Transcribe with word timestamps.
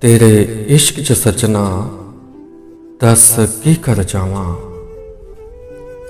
ਤੇਰੇ 0.00 0.64
ਇਸ਼ਕ 0.68 1.00
ਚ 1.00 1.12
ਸਜਣਾ 1.12 1.90
ਦੱਸ 3.00 3.38
ਕੀ 3.62 3.74
ਕਰ 3.74 4.02
ਜਾਵਾਂ? 4.02 4.56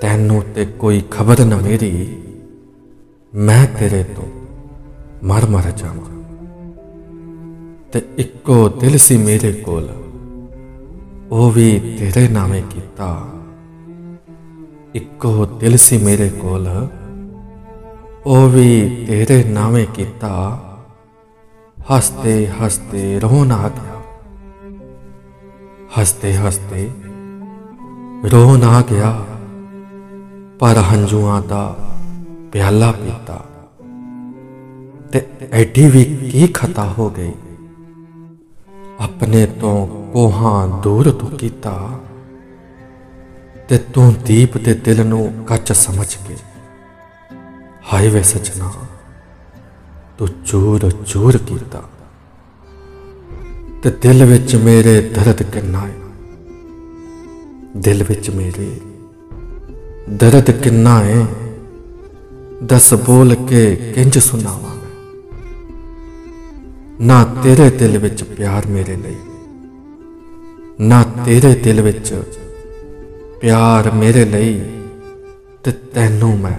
ਤੈਨੂੰ 0.01 0.41
ਤੇ 0.55 0.65
ਕੋਈ 0.65 1.01
ਖਬਰ 1.11 1.45
ਨਾ 1.45 1.57
ਮੇਰੀ, 1.57 2.17
ਮੈਂ 3.33 3.67
ਤੇਰੇ 3.79 4.03
ਤੋਂ 4.03 4.27
ਮਰ 5.23 5.45
ਮਰ 5.45 5.71
ਜਾਵਾਂ। 5.77 6.23
ਤੇ 7.91 8.01
ਇੱਕੋ 8.17 8.69
ਦਿਲ 8.69 8.97
ਸੀ 8.97 9.17
ਮੇਰੇ 9.17 9.53
ਕੋਲ, 9.53 9.89
ਉਹ 11.31 11.51
ਵੀ 11.51 11.79
ਤੇਰੇ 11.99 12.27
ਨਾਮੇ 12.27 12.61
ਕੀਤਾ। 12.69 13.29
ਇੱਕੋ 14.93 15.45
ਦਿਲ 15.45 15.77
ਸੀ 15.77 15.97
ਮੇਰੇ 15.97 16.29
ਕੋਲ, 16.29 16.87
ਉਹ 18.25 18.49
ਵੀ 18.49 18.69
ਤੇਰੇ 19.07 19.43
ਨਾਮੇ 19.43 19.85
ਕੀਤਾ। 19.93 20.63
ਹੱਸਦੇ 21.95 22.47
ਹੱਸਦੇ 22.47 23.19
ਰੋਣ 23.19 23.51
ਆ 23.51 23.69
ਗਿਆ। 23.69 24.01
ਹੱਸਦੇ 25.99 26.37
ਹੱਸਦੇ 26.37 26.91
ਰੋਣ 28.31 28.63
ਆ 28.63 28.81
ਗਿਆ। 28.81 29.25
ਪਰ 30.59 30.77
ਹੰਝੂਆਂ 30.77 31.41
ਦਾ 31.41 31.89
ਪਿਆਲਾ 32.51 32.91
ਪੀਤਾ। 32.91 33.45
ਤੇ 35.11 35.27
ਐਡੀ 35.51 35.89
ਵੀ 35.89 36.05
ਕੀ 36.05 36.47
ਖਤਾ 36.47 36.93
ਹੋ 36.97 37.09
ਗਈ? 37.09 37.31
ਆਪਣੇ 38.99 39.45
ਤੋਂ 39.45 39.87
ਕੋਹਾਂ 40.11 40.67
ਦੂਰ 40.67 41.11
ਤੂੰ 41.11 41.31
ਕੀਤਾ। 41.31 41.99
ਤੇ 43.67 43.77
ਤੂੰ 43.77 44.13
ਦੀਪ 44.13 44.57
ਦੇ 44.57 44.73
ਦਿਲ 44.73 45.05
ਨੂੰ 45.05 45.43
ਕੱਚ 45.47 45.71
ਸਮਝ 45.71 46.17
ਕੇ 46.27 46.35
ਹਾਏ 47.93 48.09
ਵੇ 48.09 48.23
ਸਜਣਾ। 48.23 48.71
ਤੂੰ 50.17 50.27
ਚੂਰ 50.45 50.89
ਚੂਰ 51.07 51.37
ਕੀਤਾ। 51.37 51.81
ਤੇ 53.83 53.89
ਦਿਲ 54.01 54.23
ਵਿੱਚ 54.25 54.55
ਮੇਰੇ 54.55 55.01
ਦਰਦ 55.09 55.43
ਕਿੰਨਾ 55.43 55.79
ਹੈ? 55.79 55.95
ਦਿਲ 57.77 58.03
ਵਿੱਚ 58.03 58.29
ਮੇਰੇ 58.29 58.69
ਦਰਦ 60.09 60.51
ਕਿੰਨਾ 60.51 60.99
ਹੈ? 61.03 61.25
ਦੱਸ 62.63 62.93
ਬੋਲ 62.93 63.35
ਕੇ 63.35 63.75
ਕਿੰਜ 63.95 64.17
ਸੁਣਾਵਾਂ 64.19 64.75
ਮੈਂ? 64.75 64.95
ਨਾ 67.01 67.23
ਤੇਰੇ 67.43 67.69
ਦਿਲ 67.71 67.97
ਵਿੱਚ 67.97 68.23
ਪਿਆਰ 68.23 68.67
ਮੇਰੇ 68.67 68.95
ਲਈ, 68.95 69.15
ਨਾ 70.79 71.03
ਤੇਰੇ 71.25 71.53
ਦਿਲ 71.55 71.81
ਵਿੱਚ 71.81 72.13
ਪਿਆਰ 73.41 73.91
ਮੇਰੇ 73.91 74.25
ਲਈ, 74.25 74.59
ਤੇ 75.63 75.71
ਤੈਨੂੰ 75.71 76.37
ਮੈਂ 76.39 76.57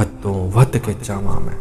ਹੱਦੋਂ 0.00 0.50
ਵੱਧ 0.50 0.76
ਕੇ 0.76 0.94
ਚਾਹਾਂ 0.94 1.40
ਮੈਂ। 1.40 1.56